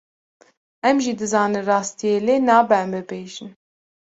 [0.89, 3.49] Em jî dizanin rastiyê lê nabe em bibêjin.